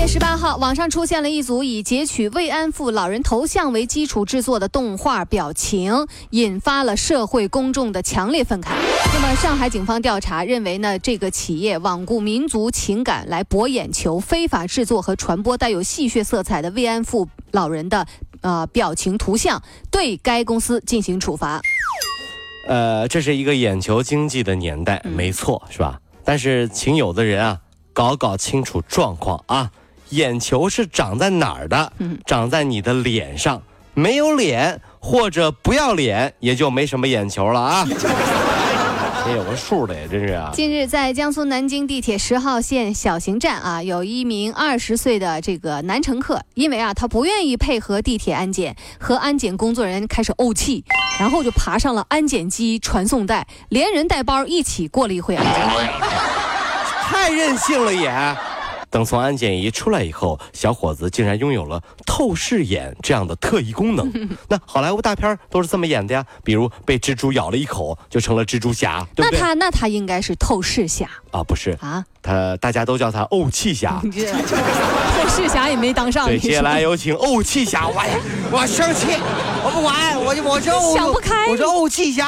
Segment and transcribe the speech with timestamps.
[0.00, 8.68] 月十八号，网上出现了一组以截取慰安妇老人头像为基础制作的动画表情，引发了社会公众的强烈愤慨。
[9.12, 18.06] 那么，上海警方调查认为呢，这个企业罔顾民族情感来博眼球，非法制作和传播带有戏谑色彩的慰安妇老人的
[18.40, 21.60] 呃表情图像，对该公司进行处罚。
[22.66, 26.00] 呃，这是一个眼球经济的年代，没错，是吧？
[26.24, 27.58] 但是，请有的人啊，
[27.92, 29.70] 搞搞清楚状况啊。
[30.10, 31.92] 眼球是长在哪儿的？
[32.26, 33.60] 长在你的脸上。
[33.92, 37.84] 没有脸或者不要脸，也就没什么眼球了啊。
[39.26, 40.50] 得有个数的呀，真是啊。
[40.54, 50.82] 近日，在江苏南京地铁十号线小型站啊，有一名二十岁的这个男乘客，因为啊他不愿意配合地铁安检，和安检工作人员开始怄气，
[51.18, 55.90] 然后就爬上了安检机传送带，连人带包一起过了一回安检。
[57.02, 58.36] 太任性了也。
[58.90, 64.10] 等从安检仪出来以后，小伙子竟然拥有了透视眼这样的特异功能。
[64.48, 69.38] 那好莱坞大片都是这么演的呀，比如被蜘蛛咬了一口就成了蜘蛛侠，对不对？
[69.40, 74.00] 那他那他应该是透视侠啊，不是啊，他大家都叫他怄气侠。
[74.04, 76.26] 透视侠也没当上。
[76.26, 77.86] 对，接下来有请怄气侠。
[77.86, 77.94] 我
[78.50, 79.06] 我生气，
[79.62, 82.26] 我不管，我就我就想不开，我是怄气侠。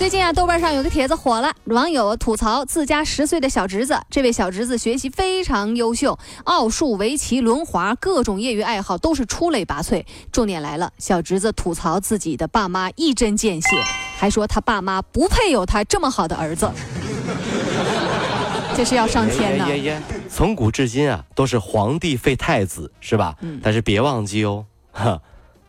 [0.00, 4.00] 最近啊，豆瓣上有个帖子火了，网友吐槽自家十岁的小侄子。
[4.08, 10.02] 这位小侄子学习非常优秀，奥数、围棋、轮滑，各种业余爱好都是出类拔萃。
[10.32, 13.68] 重点来了，小侄子吐槽自己的爸妈一针见血，
[14.16, 16.70] 还说他爸妈不配有他这么好的儿子。
[18.74, 20.02] 这是要上天的。
[20.30, 23.34] 从古至今啊，都是皇帝废太子，是吧？
[23.42, 23.60] 嗯。
[23.62, 25.20] 但是别忘记哦，哈，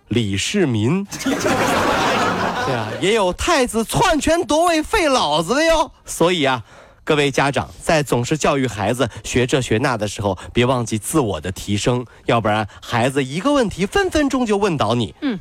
[0.07, 1.05] 李世民。
[2.65, 5.91] 对啊，也有太子篡权夺位废老子的哟。
[6.05, 6.63] 所以啊，
[7.03, 15.13] 各位家长在总是教育孩子学这学那的时候，别忘记自我的提升，要不然孩子一个问题分分钟就问倒你。
[15.21, 15.39] 嗯，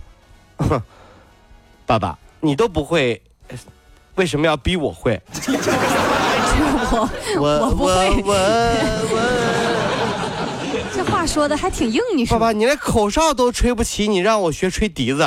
[1.86, 3.20] 爸爸，你都不会，
[4.14, 5.20] 为什么要逼我会？
[7.36, 8.10] 我我不会。
[10.92, 12.38] 这话说的还挺硬，你说。
[12.38, 15.26] 爸爸，你连口哨都吹不起，你让我学吹笛子。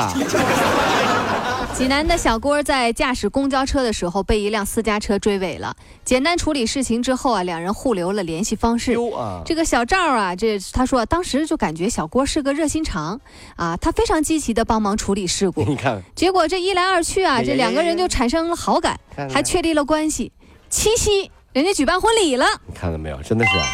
[1.75, 5.75] 济南的小郭在驾驶公交车的时候被一辆私家车追尾了。
[6.05, 8.95] 简单处理事情之后啊，两人互留了联系方式。
[9.43, 13.19] 这个小赵啊，这他说当时就感觉小郭是个热心肠
[13.55, 15.63] 啊，他非常积极的帮忙处理事故。
[15.63, 20.31] 你看，结果这一来二去啊，这两个人就产生了好感，还确立了关系。
[20.69, 22.45] 七夕，人家举办婚礼了。
[22.67, 23.21] 你看到没有？
[23.23, 23.65] 真的是啊，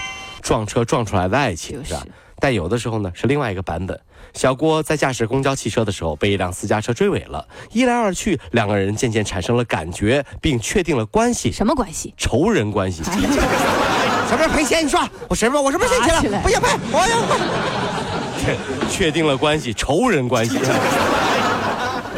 [0.41, 2.03] 撞车撞出来的爱情是吧？
[2.39, 3.99] 但有的时候呢，是另外一个版本。
[4.33, 7.45] 小郭在驾驶公交汽车的时候，被一辆私家车追尾了。
[7.71, 11.51] 一来二去，两个人渐渐产生了感觉，并确定了关系。
[11.51, 12.13] 什么关系？
[12.17, 13.03] 仇人关系。
[14.29, 14.85] 什么赔钱？
[14.85, 15.59] 你说我什么？
[15.59, 16.39] 我什么赔钱了？
[16.41, 16.67] 不要赔！
[16.91, 17.17] 我要。
[18.89, 20.57] 确定了关系，仇人关系。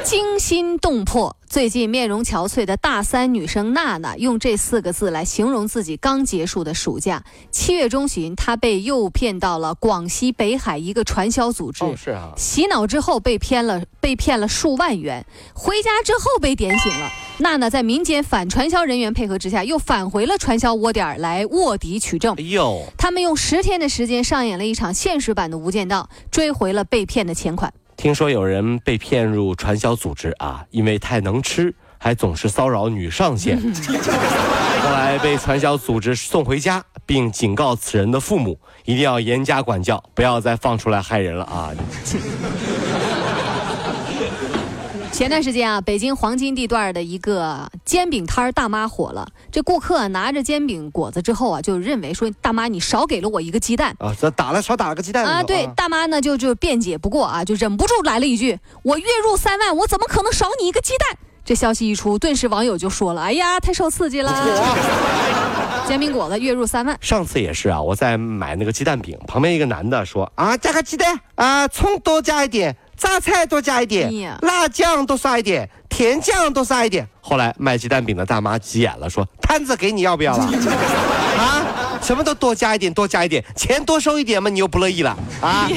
[0.04, 1.36] 惊心动魄。
[1.48, 7.24] 最近面容憔悴的大三女生娜娜用这四个字来形容自己刚结束的暑假。
[7.52, 15.26] 七月中旬，她被诱骗到了广西北海一个传销组织，是啊，洗脑之后被骗了，被骗了数万元。
[15.54, 22.34] 回家之后被点醒了，娜娜在民间反传销人员配合之下，又返回了传销窝点来卧底取证。
[22.38, 27.74] 哎呦，他们用十天的时间上演了一场现实版的《无间道》，追回了被骗的钱款。
[28.02, 33.62] 听说有人被骗入传销组织啊，因为太能吃，还总是骚扰女上线，
[34.82, 41.70] 后来被传销组织送回家，并警告此人的父母一定要严加管教，不要再放出来害人了啊。
[45.22, 49.32] 前段时间啊，北京黄金地段的一个煎饼摊大妈火了。
[49.52, 55.44] 这顾客拿着煎饼果子之后啊，就认为说：“大妈，你少给了我一个鸡蛋啊！”这打了少打了个鸡蛋啊！
[55.44, 61.16] 对，大妈呢就就辩解不过啊，就忍不住来了一句：“我月入三万，我怎么可能少你一个鸡蛋？”
[61.46, 64.34] 这消息一出，顿时网友就说了：“哎呀，太受刺激了！
[65.88, 77.08] 煎饼果子月入三万。”上次也是啊，我在买那个鸡蛋饼，旁边一个男的说：“啊，加个鸡蛋啊，葱多加一点。”榨菜多加一点，辣酱多撒一点，甜酱多撒一点。
[77.20, 80.44] 后来卖鸡蛋饼的大妈急眼了，说：“摊子给你要不要了？
[81.40, 85.68] 啊，什么都多加一点，多加一点，钱多收一点嘛，你又不乐意了啊？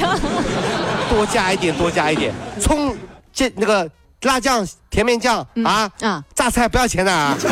[1.09, 2.31] 多加一点，多加一点，
[2.61, 2.95] 葱
[3.33, 3.91] 这那个。”
[4.25, 7.37] 辣酱、甜面酱啊啊，榨菜不要钱的啊。
[7.45, 7.47] 真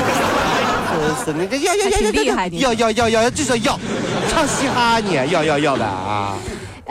[1.23, 2.01] 是你这要要要
[2.51, 3.79] 要要要要要就是要，
[4.31, 6.35] 唱嘻哈你要要要的啊。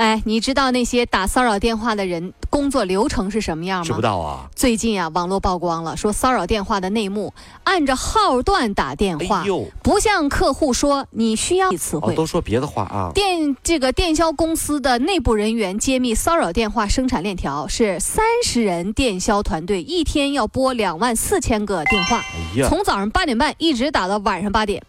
[0.02, 3.86] 哎，你知道那些打骚扰电话的人工作流程是什么样吗？
[3.86, 4.50] 知不道啊。
[4.56, 7.32] 最近啊，网络曝光了，说骚扰电话的内幕，
[7.66, 13.12] 按着号段打电话哎，不向客户说你需要词哦，都说别的话啊。
[13.14, 24.82] 电这个电销公司的内部人员揭秘骚扰电话生产链条是三十人电销团队一天要拨两万四千个电话，哎，从早上八点半一直打到晚上八点。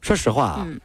[0.00, 0.80] 说实话啊，嗯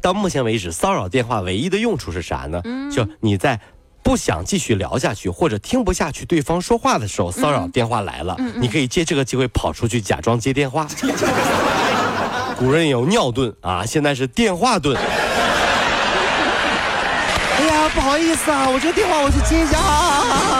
[0.00, 2.60] 到目前为止，骚扰电话唯一的用处是啥呢？
[2.64, 3.60] 嗯就你在
[4.02, 10.86] 不想继续聊下去，或者听不下去对方说话的时候，骚扰嗯电话来了，你可以借这个机会跑出去假装接电话。
[12.58, 14.96] 古人有尿遁啊，现在是电话遁。
[17.56, 20.59] 哎呀，不好意思啊，我这个电话我去接一下啊。